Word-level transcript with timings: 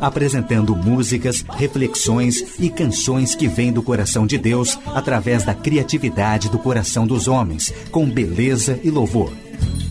Apresentando 0.00 0.74
músicas, 0.74 1.44
reflexões 1.50 2.58
e 2.58 2.70
canções 2.70 3.34
que 3.34 3.46
vêm 3.46 3.72
do 3.72 3.82
coração 3.82 4.26
de 4.26 4.38
Deus 4.38 4.78
através 4.94 5.44
da 5.44 5.54
criatividade 5.54 6.48
do 6.48 6.58
coração 6.58 7.06
dos 7.06 7.28
homens, 7.28 7.72
com 7.90 8.08
beleza 8.08 8.80
e 8.82 8.90
louvor. 8.90 9.32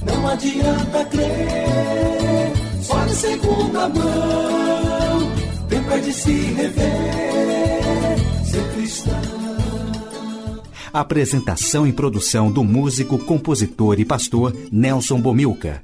Não 0.05 0.27
adianta 0.27 1.05
crer, 1.05 2.53
só 2.81 3.05
de 3.05 3.15
segunda 3.15 3.89
mão. 3.89 5.31
Tempo 5.69 5.91
é 5.91 5.99
de 5.99 6.13
se 6.13 6.31
rever, 6.31 8.17
ser 8.43 8.63
cristão. 8.73 9.39
Apresentação 10.91 11.85
e 11.85 11.93
produção 11.93 12.51
do 12.51 12.63
músico, 12.63 13.19
compositor 13.19 13.99
e 13.99 14.05
pastor 14.05 14.55
Nelson 14.71 15.21
Bomilca. 15.21 15.83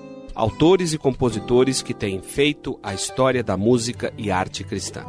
autores 0.33 0.93
e 0.93 0.97
compositores 0.97 1.81
que 1.81 1.93
têm 1.93 2.21
feito 2.21 2.79
a 2.81 2.93
história 2.93 3.43
da 3.43 3.57
música 3.57 4.13
e 4.17 4.31
arte 4.31 4.63
cristã. 4.63 5.03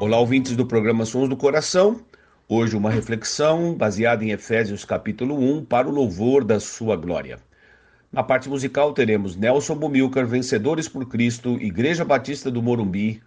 Olá, 0.00 0.18
ouvintes 0.18 0.56
do 0.56 0.66
programa 0.66 1.04
Sons 1.04 1.28
do 1.28 1.36
Coração. 1.36 2.00
Hoje 2.48 2.76
uma 2.76 2.90
reflexão 2.90 3.74
baseada 3.74 4.24
em 4.24 4.30
Efésios 4.30 4.84
capítulo 4.84 5.38
1 5.38 5.64
para 5.64 5.88
o 5.88 5.92
louvor 5.92 6.44
da 6.44 6.60
sua 6.60 6.96
glória. 6.96 7.38
Na 8.12 8.22
parte 8.22 8.48
musical 8.48 8.92
teremos 8.92 9.34
Nelson 9.34 9.76
Bumilcar, 9.76 10.26
Vencedores 10.26 10.88
por 10.88 11.06
Cristo, 11.06 11.58
Igreja 11.60 12.04
Batista 12.04 12.50
do 12.50 12.62
Morumbi, 12.62 13.22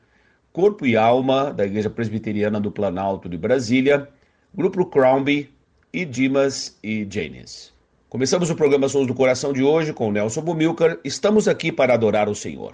Corpo 0.54 0.86
e 0.86 0.96
Alma, 0.96 1.52
da 1.52 1.66
Igreja 1.66 1.90
Presbiteriana 1.90 2.60
do 2.60 2.72
Planalto 2.72 3.28
de 3.28 3.38
Brasília, 3.38 4.08
Grupo 4.54 4.86
Crownby 4.86 5.50
e 5.92 6.06
Dimas 6.06 6.78
e 6.84 7.06
Janes. 7.10 7.77
Começamos 8.10 8.50
o 8.50 8.56
programa 8.56 8.88
Sons 8.88 9.06
do 9.06 9.14
Coração 9.14 9.52
de 9.52 9.62
hoje 9.62 9.92
com 9.92 10.10
Nelson 10.14 10.40
Bumilcar. 10.40 10.98
Estamos 11.04 11.46
aqui 11.46 11.74
para 11.74 11.94
adorar 11.94 12.30
o 12.30 12.36
Senhor. 12.36 12.74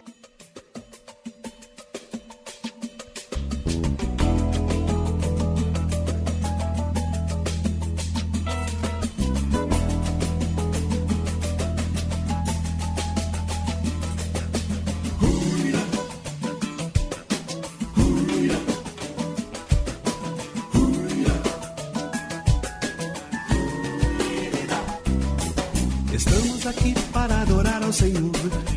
Aqui 26.73 26.93
para 27.11 27.41
adorar 27.41 27.83
ao 27.83 27.93
Senhor, 27.93 28.31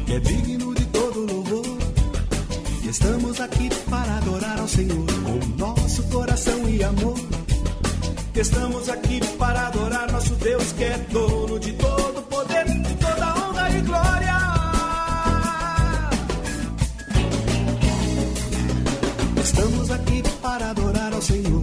que 0.04 0.12
é 0.12 0.20
digno 0.20 0.74
de 0.74 0.84
todo 0.86 1.26
louvor. 1.32 1.64
E 2.82 2.88
estamos 2.88 3.40
aqui 3.40 3.68
para 3.90 4.18
adorar 4.18 4.60
ao 4.60 4.68
Senhor 4.68 5.06
com 5.24 5.56
nosso 5.56 6.02
coração 6.04 6.68
e 6.68 6.84
amor. 6.84 7.18
Estamos 8.34 8.88
aqui 8.88 9.20
para 9.38 9.68
adorar 9.68 10.12
nosso 10.12 10.34
Deus, 10.34 10.72
que 10.72 10.84
é 10.84 10.98
dono 11.10 11.58
de 11.58 11.72
todo 11.72 12.22
poder, 12.28 12.64
de 12.66 12.94
toda 12.96 13.34
honra 13.34 13.70
e 13.70 13.80
glória. 13.80 14.36
Estamos 19.42 19.90
aqui 19.90 20.22
para 20.42 20.70
adorar 20.70 21.12
ao 21.14 21.22
Senhor, 21.22 21.62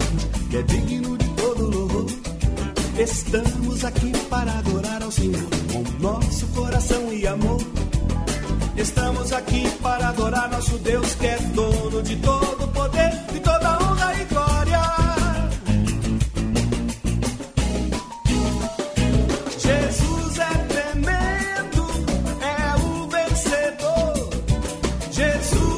que 0.50 0.58
é 0.58 0.62
digno 0.64 1.18
de 1.18 1.30
todo 1.30 1.70
louvor. 1.70 2.06
Estamos 2.98 3.86
aqui 3.86 4.12
para 4.30 4.52
adorar 4.60 5.04
ao 5.04 5.12
Senhor 5.12 5.63
nosso 6.04 6.46
coração 6.48 7.14
e 7.14 7.26
amor. 7.26 7.62
Estamos 8.76 9.32
aqui 9.32 9.64
para 9.82 10.10
adorar 10.10 10.50
nosso 10.50 10.78
Deus 10.80 11.16
que 11.16 11.28
é 11.28 11.38
dono 11.56 12.04
de 12.04 12.18
todo 12.18 12.68
poder, 12.74 13.12
de 13.32 13.40
toda 13.40 13.78
honra 13.82 14.14
e 14.20 14.26
glória. 14.26 14.82
Jesus 19.58 20.40
é 20.40 20.54
tremendo, 20.74 21.86
é 22.42 22.76
o 22.86 23.08
vencedor. 23.08 24.30
Jesus 25.10 25.73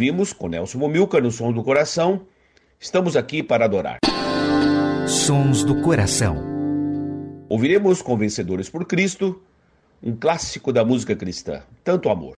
Ouvimos 0.00 0.32
com 0.32 0.48
Nelson 0.48 0.78
Momilca 0.78 1.20
no 1.20 1.30
Som 1.30 1.52
do 1.52 1.62
Coração. 1.62 2.22
Estamos 2.80 3.16
aqui 3.16 3.42
para 3.42 3.66
adorar. 3.66 3.98
Sons 5.06 5.62
do 5.62 5.82
Coração. 5.82 6.38
Ouviremos 7.50 8.00
com 8.00 8.16
Vencedores 8.16 8.70
por 8.70 8.86
Cristo, 8.86 9.42
um 10.02 10.16
clássico 10.16 10.72
da 10.72 10.82
música 10.86 11.14
cristã, 11.14 11.60
Tanto 11.84 12.08
Amor. 12.08 12.39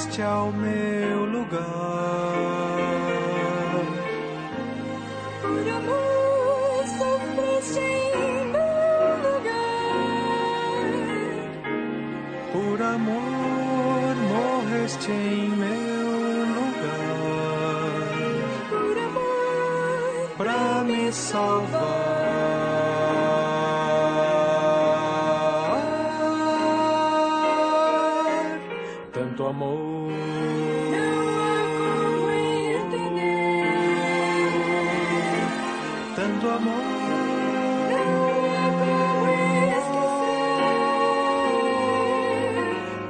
Vieste 0.00 0.22
ao 0.22 0.50
meu 0.52 1.26
lugar. 1.26 1.60
Por 5.42 5.68
amor 5.68 6.84
sofreste 6.98 7.80
em 7.80 8.44
meu 8.46 9.16
lugar. 9.26 9.60
Por 12.52 12.82
amor 12.82 14.16
morreste 14.30 15.12
em 15.12 15.48
meu 15.50 16.46
lugar. 16.58 16.88
Por 18.70 18.98
amor 18.98 20.36
Pra 20.38 20.84
me 20.84 21.12
salvar. 21.12 21.99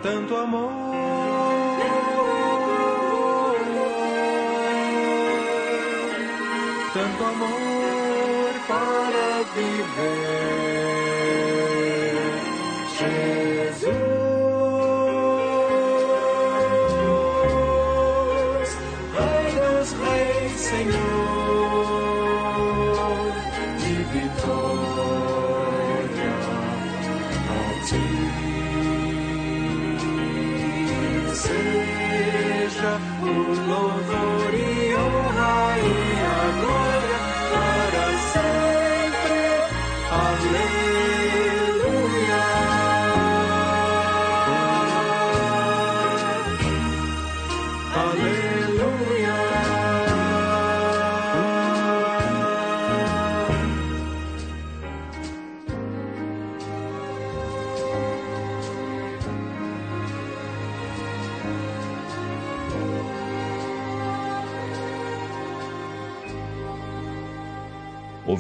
Tanto 0.02 0.36
amor. 0.36 0.70
Tanto 6.92 7.24
amor 7.24 8.52
para 8.68 9.42
viver. 9.54 10.60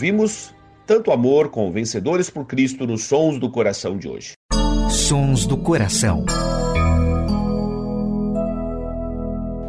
Ouvimos 0.00 0.54
Tanto 0.86 1.12
Amor 1.12 1.50
com 1.50 1.70
Vencedores 1.70 2.30
por 2.30 2.46
Cristo 2.46 2.86
nos 2.86 3.04
Sons 3.04 3.38
do 3.38 3.50
Coração 3.50 3.98
de 3.98 4.08
hoje. 4.08 4.32
Sons 4.88 5.44
do 5.44 5.58
Coração. 5.58 6.24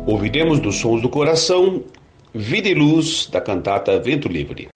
Ouviremos 0.08 0.62
dos 0.62 0.78
Sons 0.78 1.02
do 1.02 1.10
Coração 1.10 1.84
Vida 2.34 2.70
e 2.70 2.74
Luz 2.74 3.28
da 3.30 3.42
cantata 3.42 4.00
Vento 4.00 4.30
Livre. 4.30 4.70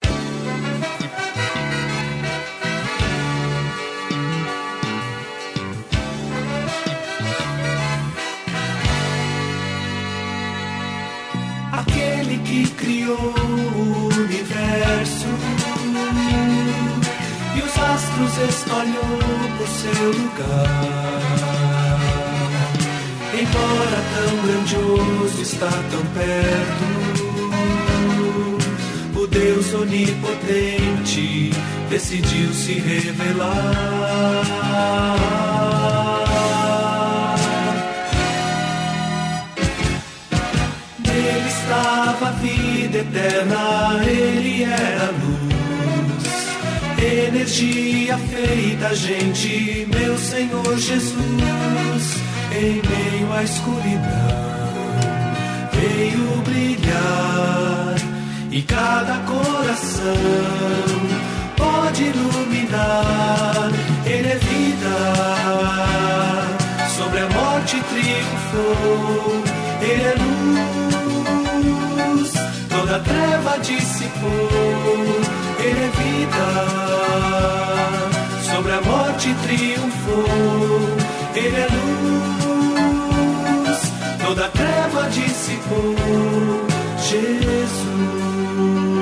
Astros 18.36 18.48
espalhou 18.48 19.18
por 19.56 19.66
seu 19.68 20.12
lugar. 20.12 22.00
Embora 23.32 23.98
tão 24.14 24.32
grandioso 24.46 25.42
está 25.42 25.70
tão 25.90 26.04
perto, 26.14 26.84
o 29.18 29.26
Deus 29.26 29.74
onipotente 29.74 31.50
decidiu 31.90 32.52
se 32.52 32.74
revelar. 32.74 33.56
Nele 41.06 41.48
estava 41.48 42.28
a 42.28 42.32
vida 42.32 42.98
eterna, 42.98 44.04
ele 44.06 44.64
era 44.64 45.10
luz, 45.10 45.25
energia 47.06 48.18
feita 48.18 48.94
gente, 48.94 49.86
meu 49.88 50.18
Senhor 50.18 50.76
Jesus, 50.76 51.22
em 52.52 52.82
meio 52.82 53.32
à 53.32 53.42
escuridão, 53.42 54.86
veio 55.72 56.42
brilhar 56.42 57.94
e 58.50 58.62
cada 58.62 59.18
coração 59.20 60.16
pode 61.56 62.02
iluminar, 62.04 63.70
ele 64.04 64.28
é 64.28 64.36
vida. 64.36 64.96
Sobre 66.96 67.20
a 67.20 67.28
morte 67.28 67.80
triunfou, 67.90 69.42
ele 69.80 70.02
é 70.02 70.14
luz, 72.14 72.32
toda 72.68 72.98
treva 73.00 73.58
dissipou, 73.58 75.20
ele 75.58 75.84
é 75.84 75.90
vida, 75.90 76.46
sobre 78.50 78.72
a 78.72 78.80
morte 78.80 79.34
triunfou, 79.42 80.26
ele 81.34 81.56
é 81.56 81.68
luz, 81.76 83.12
toda 84.24 84.48
treva 84.48 85.08
dissipou, 85.10 85.94
Jesus. 86.98 88.95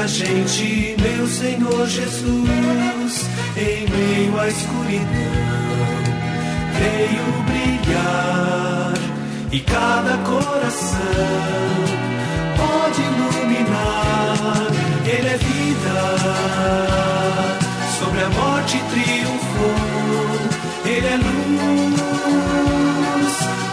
Feita, 0.00 0.08
gente, 0.08 0.96
meu 1.00 1.26
Senhor 1.26 1.86
Jesus, 1.86 3.28
em 3.56 3.88
meio 3.88 4.40
à 4.40 4.48
escuridão, 4.48 5.08
veio 6.78 7.42
brilhar 7.46 8.94
e 9.52 9.60
cada 9.60 10.16
coração 10.18 10.98
pode 12.56 13.00
iluminar. 13.02 14.66
Ele 15.04 15.28
é 15.28 15.36
vida, 15.36 16.00
sobre 17.98 18.22
a 18.22 18.28
morte 18.30 18.78
triunfou. 18.90 19.74
Ele 20.84 21.06
é 21.06 21.16
luz, 21.16 22.46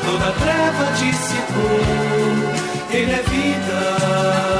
toda 0.03 0.31
treva 0.31 0.91
dissipou. 0.97 1.81
Ele 2.89 3.11
é 3.11 3.21
vida, 3.21 4.56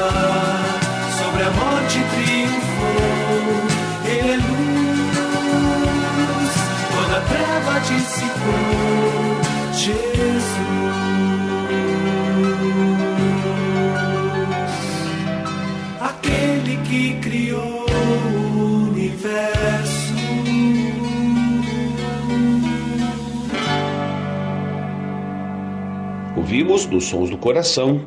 Ouvimos 26.36 26.86
nos 26.86 27.06
Sons 27.06 27.30
do 27.30 27.38
Coração 27.38 28.06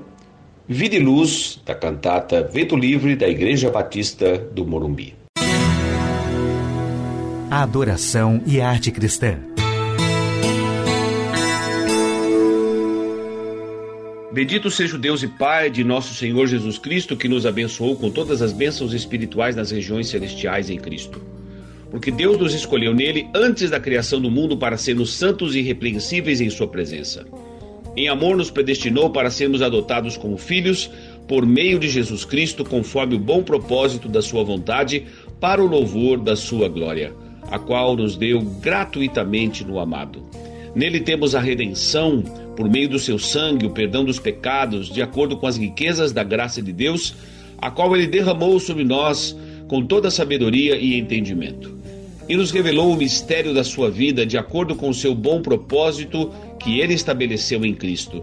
Vida 0.67 0.95
e 0.95 0.99
Luz, 1.01 1.61
da 1.67 1.75
cantata 1.75 2.43
Vento 2.43 2.77
Livre 2.77 3.17
da 3.17 3.29
Igreja 3.29 3.71
Batista 3.71 4.39
do 4.39 4.65
Morumbi. 4.65 5.17
A 7.51 7.63
adoração 7.63 8.41
e 8.47 8.61
a 8.61 8.71
arte 8.71 8.93
cristã. 8.93 9.39
Bendito 14.33 14.71
seja 14.71 14.95
o 14.95 14.99
Deus 14.99 15.25
e 15.25 15.27
Pai 15.27 15.69
de 15.69 15.83
nosso 15.83 16.15
Senhor 16.15 16.47
Jesus 16.47 16.79
Cristo, 16.79 17.17
que 17.17 17.27
nos 17.27 17.45
abençoou 17.45 17.97
com 17.97 18.09
todas 18.09 18.41
as 18.41 18.53
bênçãos 18.53 18.95
espirituais 18.95 19.57
nas 19.57 19.73
regiões 19.73 20.07
celestiais 20.07 20.71
em 20.71 20.79
Cristo. 20.79 21.21
Porque 21.91 22.13
Deus 22.13 22.39
nos 22.39 22.55
escolheu 22.55 22.95
nele 22.95 23.29
antes 23.35 23.71
da 23.71 23.81
criação 23.81 24.21
do 24.21 24.31
mundo 24.31 24.57
para 24.57 24.77
sermos 24.77 25.15
santos 25.15 25.57
e 25.57 25.59
irrepreensíveis 25.59 26.41
em 26.41 26.49
Sua 26.49 26.69
presença. 26.69 27.27
Em 27.97 28.09
amor, 28.09 28.37
nos 28.37 28.53
predestinou 28.53 29.11
para 29.11 29.33
sermos 29.33 29.63
adotados 29.63 30.17
como 30.17 30.39
filhos 30.39 30.89
por 31.27 31.45
meio 31.45 31.81
de 31.81 31.89
Jesus 31.89 32.25
Cristo, 32.25 32.65
conforme 32.65 33.17
o 33.17 33.19
bom 33.19 33.43
propósito 33.43 34.09
da 34.09 34.23
Sua 34.23 34.45
vontade, 34.45 35.07
para 35.41 35.61
o 35.61 35.67
louvor 35.67 36.21
da 36.21 36.37
Sua 36.37 36.69
glória, 36.69 37.13
a 37.51 37.59
qual 37.59 37.97
nos 37.97 38.17
deu 38.17 38.41
gratuitamente 38.41 39.65
no 39.65 39.81
amado. 39.81 40.25
Nele 40.75 41.01
temos 41.01 41.35
a 41.35 41.41
redenção, 41.41 42.23
por 42.57 42.69
meio 42.69 42.89
do 42.89 42.99
seu 42.99 43.19
sangue, 43.19 43.67
o 43.67 43.71
perdão 43.71 44.05
dos 44.05 44.19
pecados, 44.19 44.89
de 44.89 45.03
acordo 45.03 45.37
com 45.37 45.47
as 45.47 45.57
riquezas 45.57 46.13
da 46.13 46.23
graça 46.23 46.63
de 46.63 46.73
Deus, 46.73 47.15
a 47.59 47.71
qual 47.71 47.95
ele 47.97 48.07
derramou 48.07 48.59
sobre 48.61 48.85
nós 48.85 49.37
com 49.67 49.85
toda 49.85 50.11
sabedoria 50.11 50.77
e 50.77 50.99
entendimento. 50.99 51.79
E 52.29 52.37
nos 52.37 52.51
revelou 52.51 52.93
o 52.93 52.97
mistério 52.97 53.53
da 53.53 53.65
sua 53.65 53.91
vida 53.91 54.25
de 54.25 54.39
acordo 54.39 54.77
com 54.77 54.89
o 54.89 54.95
seu 54.95 55.15
bom 55.15 55.43
propósito 55.43 56.31
que 56.61 56.79
ele 56.79 56.95
estabeleceu 56.95 57.65
em 57.65 57.75
Cristo. 57.75 58.23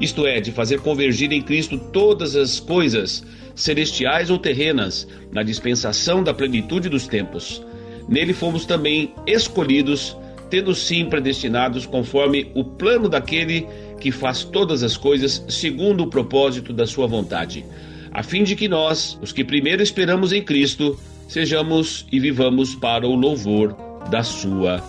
Isto 0.00 0.26
é, 0.26 0.40
de 0.40 0.50
fazer 0.50 0.80
convergir 0.80 1.32
em 1.32 1.40
Cristo 1.40 1.78
todas 1.78 2.34
as 2.34 2.58
coisas, 2.58 3.24
celestiais 3.54 4.28
ou 4.28 4.38
terrenas, 4.38 5.06
na 5.30 5.44
dispensação 5.44 6.24
da 6.24 6.34
plenitude 6.34 6.88
dos 6.88 7.06
tempos. 7.06 7.62
Nele 8.08 8.32
fomos 8.32 8.66
também 8.66 9.12
escolhidos 9.26 10.16
tendo 10.54 10.72
sim 10.72 11.06
predestinados 11.06 11.84
conforme 11.84 12.52
o 12.54 12.62
plano 12.62 13.08
daquele 13.08 13.66
que 14.00 14.12
faz 14.12 14.44
todas 14.44 14.84
as 14.84 14.96
coisas 14.96 15.44
segundo 15.48 16.04
o 16.04 16.06
propósito 16.06 16.72
da 16.72 16.86
sua 16.86 17.08
vontade, 17.08 17.66
a 18.12 18.22
fim 18.22 18.44
de 18.44 18.54
que 18.54 18.68
nós, 18.68 19.18
os 19.20 19.32
que 19.32 19.42
primeiro 19.42 19.82
esperamos 19.82 20.32
em 20.32 20.40
Cristo, 20.40 20.96
sejamos 21.26 22.06
e 22.12 22.20
vivamos 22.20 22.76
para 22.76 23.04
o 23.04 23.16
louvor 23.16 23.76
da 24.12 24.22
sua 24.22 24.80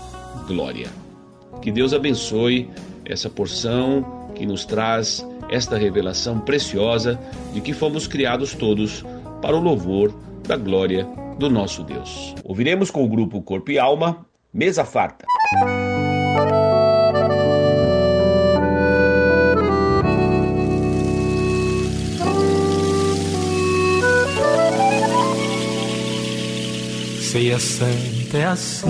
glória. 0.47 0.87
Que 1.63 1.71
Deus 1.71 1.95
abençoe 1.95 2.69
essa 3.03 3.27
porção 3.27 4.29
que 4.35 4.45
nos 4.45 4.65
traz 4.65 5.25
esta 5.49 5.79
revelação 5.79 6.39
preciosa 6.39 7.19
de 7.55 7.61
que 7.61 7.73
fomos 7.73 8.05
criados 8.05 8.53
todos 8.53 9.03
para 9.41 9.57
o 9.57 9.59
louvor 9.59 10.13
da 10.47 10.57
glória 10.57 11.07
do 11.39 11.49
nosso 11.49 11.81
Deus. 11.81 12.35
Ouviremos 12.43 12.91
com 12.91 13.03
o 13.03 13.09
grupo 13.09 13.41
Corpo 13.41 13.71
e 13.71 13.79
Alma, 13.79 14.27
Mesa 14.53 14.85
Farta. 14.85 15.25
Ceia 27.21 27.59
santa 27.59 28.37
é 28.37 28.45
assim. 28.45 28.89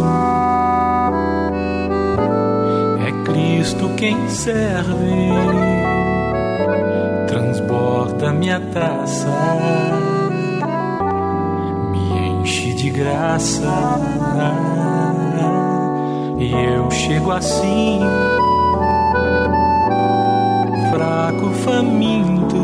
É 3.06 3.12
Cristo 3.26 3.90
quem 3.98 4.30
serve, 4.30 4.96
transborda 7.28 8.32
minha 8.32 8.62
taça, 8.62 9.28
me 11.92 12.40
enche 12.40 12.74
de 12.76 12.90
graça. 12.92 13.66
E 16.38 16.52
eu 16.52 16.92
chego 16.92 17.32
assim, 17.32 18.00
fraco, 20.92 21.50
faminto, 21.64 22.58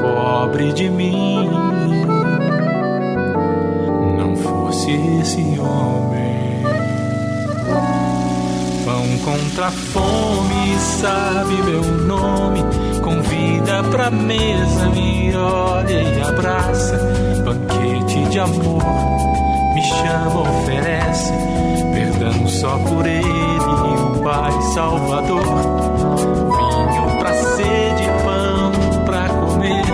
pobre 0.00 0.72
de 0.72 0.88
mim. 0.88 1.50
Não 4.16 4.36
fosse 4.36 4.92
esse 5.20 5.58
homem, 5.58 6.62
pão 8.84 9.04
contra 9.24 9.66
a 9.66 9.70
fome, 9.72 10.78
sabe 10.78 11.54
meu 11.64 11.82
nome. 12.06 12.60
Convida 13.02 13.82
pra 13.90 14.08
mesa, 14.08 14.88
me 14.90 15.34
olha 15.34 16.02
e 16.02 16.22
abraça, 16.22 16.96
banquete 17.44 18.28
de 18.30 18.38
amor 18.38 19.41
me 19.72 19.82
chama, 19.82 20.40
oferece 20.40 21.32
perdão 22.22 22.46
só 22.48 22.78
por 22.78 23.06
ele, 23.06 23.24
o 23.24 24.22
Pai 24.22 24.62
Salvador. 24.74 25.42
Vinho 25.44 27.18
pra 27.18 27.34
sede, 27.34 28.06
pão 28.24 28.72
pra 29.04 29.28
comer, 29.28 29.84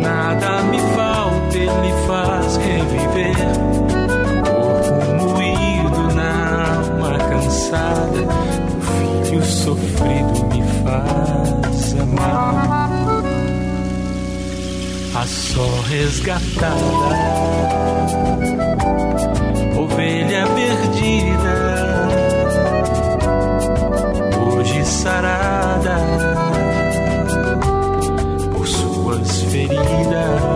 nada 0.00 0.62
me 0.64 0.78
falta, 0.78 1.56
ele 1.56 1.92
faz 2.06 2.56
reviver. 2.56 3.36
Corpo 4.44 5.24
moído 5.24 6.14
na 6.14 6.74
alma 6.76 7.18
cansada, 7.18 8.20
o 8.78 9.24
filho 9.24 9.44
sofrido 9.44 10.46
me 10.52 10.62
faz 10.84 11.94
amar. 12.00 13.19
A 15.20 15.26
só 15.26 15.68
resgatada 15.82 16.74
ovelha 19.76 20.46
perdida, 20.46 22.08
hoje 24.56 24.82
sarada. 24.86 25.98
Por 28.56 28.66
suas 28.66 29.42
feridas, 29.42 30.49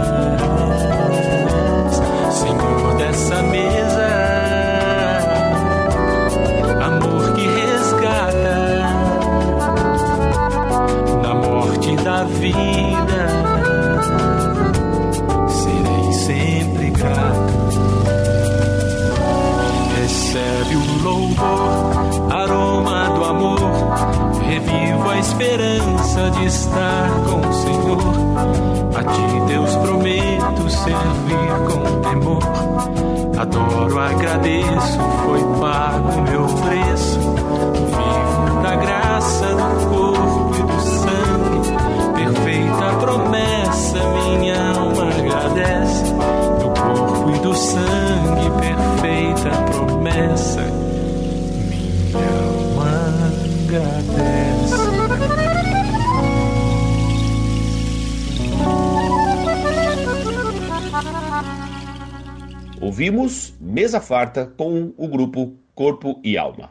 Ouvimos 63.05 63.53
Mesa 63.61 64.01
Farta 64.01 64.47
com 64.47 64.95
o 64.97 65.07
grupo 65.07 65.59
Corpo 65.75 66.19
e 66.25 66.39
Alma. 66.39 66.71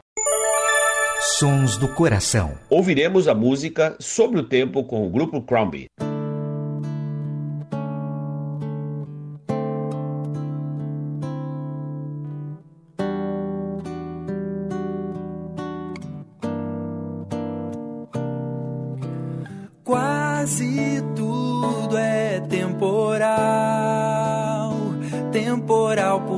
Sons 1.38 1.76
do 1.76 1.86
Coração. 1.86 2.58
Ouviremos 2.68 3.28
a 3.28 3.34
música 3.36 3.94
Sobre 4.00 4.40
o 4.40 4.42
Tempo 4.42 4.82
com 4.82 5.06
o 5.06 5.10
grupo 5.10 5.40
Crombie. 5.40 5.86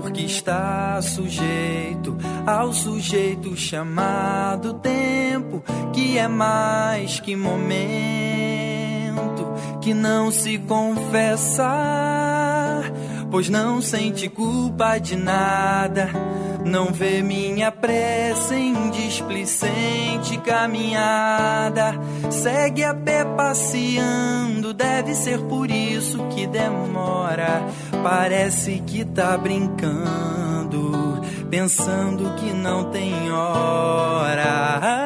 Porque 0.00 0.20
está 0.22 1.00
sujeito 1.00 2.18
ao 2.46 2.70
sujeito 2.70 3.56
chamado 3.56 4.74
tempo, 4.74 5.64
que 5.94 6.18
é 6.18 6.28
mais 6.28 7.18
que 7.18 7.34
momento, 7.34 7.64
que 9.80 9.94
não 9.94 10.30
se 10.30 10.58
confessa, 10.58 11.64
pois 13.30 13.48
não 13.48 13.80
sente 13.80 14.28
culpa 14.28 14.98
de 14.98 15.16
nada. 15.16 16.10
Não 16.62 16.92
vê 16.92 17.22
minha 17.22 17.72
pressa 17.72 18.54
em 18.54 18.90
displicente 18.90 20.36
caminhada. 20.38 21.94
Segue 22.28 22.84
a 22.84 22.92
pé 22.92 23.24
passeando, 23.24 24.74
deve 24.74 25.14
ser 25.14 25.38
por 25.42 25.70
isso 25.70 26.18
que 26.28 26.46
demora. 26.46 27.64
Parece 28.08 28.84
que 28.86 29.04
tá 29.04 29.36
brincando, 29.36 31.20
pensando 31.50 32.36
que 32.36 32.52
não 32.52 32.84
tem 32.92 33.32
hora. 33.32 35.05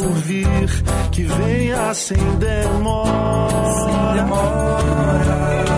Por 0.00 0.14
vir, 0.22 0.84
que 1.12 1.22
venha 1.24 1.94
sem 1.94 2.18
demora. 2.38 3.74
sem 3.74 4.16
demora. 4.16 5.69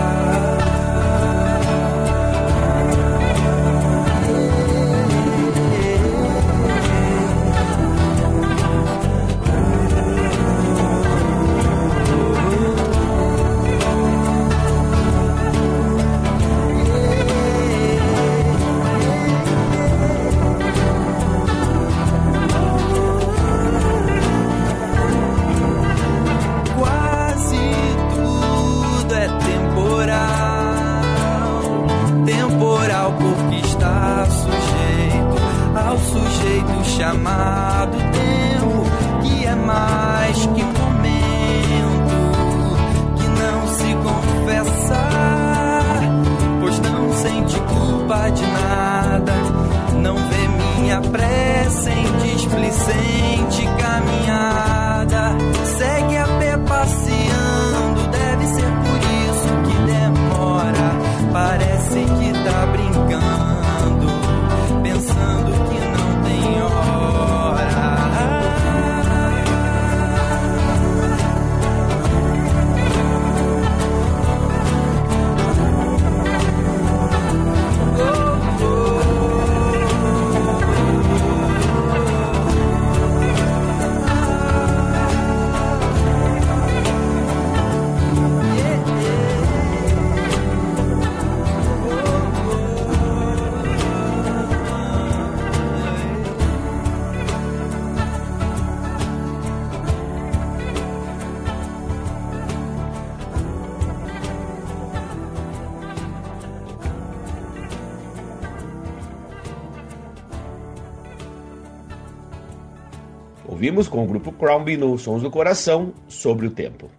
Com 113.73 114.03
o 114.03 114.07
grupo 114.07 114.31
Crombie 114.31 114.77
no 114.77 114.97
Sons 114.99 115.23
do 115.23 115.31
Coração 115.31 115.93
sobre 116.07 116.45
o 116.45 116.51
tempo. 116.51 116.91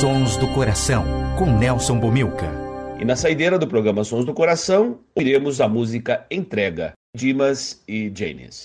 Sons 0.00 0.36
do 0.36 0.46
Coração, 0.54 1.04
com 1.36 1.46
Nelson 1.46 1.98
Bomilca. 1.98 2.48
E 3.00 3.04
na 3.04 3.16
saideira 3.16 3.58
do 3.58 3.66
programa 3.66 4.04
Sons 4.04 4.24
do 4.24 4.32
Coração, 4.32 5.00
iremos 5.16 5.60
a 5.60 5.68
música 5.68 6.24
Entrega, 6.30 6.92
Dimas 7.14 7.82
e 7.88 8.12
Janis. 8.14 8.64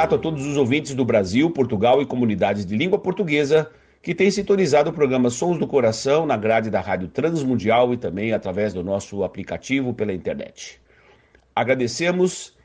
Grato 0.00 0.14
a 0.14 0.18
todos 0.18 0.46
os 0.46 0.56
ouvintes 0.56 0.94
do 0.94 1.04
Brasil, 1.04 1.50
Portugal 1.50 2.00
e 2.00 2.06
comunidades 2.06 2.64
de 2.64 2.74
língua 2.74 2.98
portuguesa 2.98 3.70
que 4.00 4.14
têm 4.14 4.30
sintonizado 4.30 4.88
o 4.88 4.94
programa 4.94 5.28
Sons 5.28 5.58
do 5.58 5.66
Coração 5.66 6.24
na 6.24 6.38
grade 6.38 6.70
da 6.70 6.80
Rádio 6.80 7.08
Transmundial 7.08 7.92
e 7.92 7.98
também 7.98 8.32
através 8.32 8.72
do 8.72 8.82
nosso 8.82 9.22
aplicativo 9.22 9.92
pela 9.92 10.14
internet. 10.14 10.80
Agradecemos 11.54 12.56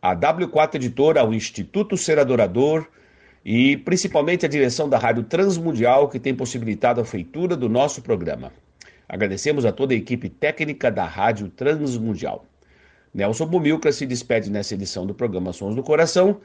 a 0.00 0.16
W4 0.16 0.76
Editora, 0.76 1.20
ao 1.20 1.34
Instituto 1.34 1.98
Ser 1.98 2.18
Adorador 2.18 2.86
e 3.44 3.76
principalmente 3.76 4.46
a 4.46 4.48
direção 4.48 4.88
da 4.88 4.96
Rádio 4.96 5.24
Transmundial 5.24 6.08
que 6.08 6.18
tem 6.18 6.34
possibilitado 6.34 6.98
a 6.98 7.04
feitura 7.04 7.58
do 7.58 7.68
nosso 7.68 8.00
programa. 8.00 8.54
Agradecemos 9.06 9.66
a 9.66 9.72
toda 9.72 9.92
a 9.92 9.98
equipe 9.98 10.30
técnica 10.30 10.90
da 10.90 11.04
Rádio 11.04 11.50
Transmundial. 11.50 12.46
Nelson 13.12 13.44
Bumilca 13.44 13.92
se 13.92 14.06
despede 14.06 14.50
nessa 14.50 14.72
edição 14.72 15.04
do 15.04 15.12
programa 15.12 15.52
Sons 15.52 15.74
do 15.74 15.82
Coração, 15.82 16.40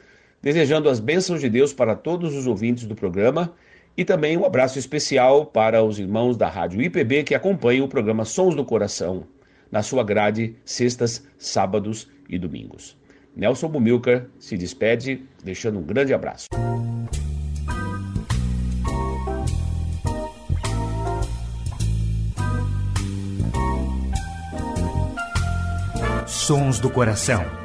desejando 0.45 0.87
as 0.87 0.99
bênçãos 0.99 1.41
de 1.41 1.49
Deus 1.49 1.73
para 1.73 1.95
todos 1.95 2.35
os 2.35 2.45
ouvintes 2.45 2.85
do 2.85 2.93
programa 2.93 3.51
e 3.97 4.05
também 4.05 4.37
um 4.37 4.45
abraço 4.45 4.77
especial 4.77 5.47
para 5.47 5.83
os 5.83 5.97
irmãos 5.97 6.37
da 6.37 6.47
Rádio 6.47 6.83
IPB 6.83 7.23
que 7.23 7.33
acompanham 7.33 7.83
o 7.83 7.89
programa 7.89 8.23
Sons 8.25 8.53
do 8.53 8.63
Coração 8.63 9.25
na 9.71 9.81
sua 9.81 10.03
grade 10.03 10.55
sextas, 10.63 11.25
sábados 11.39 12.07
e 12.29 12.37
domingos. 12.37 12.95
Nelson 13.35 13.69
Bumilcar 13.69 14.27
se 14.37 14.55
despede, 14.55 15.23
deixando 15.43 15.79
um 15.79 15.83
grande 15.83 16.13
abraço. 16.13 16.45
Sons 26.27 26.79
do 26.79 26.91
Coração. 26.91 27.64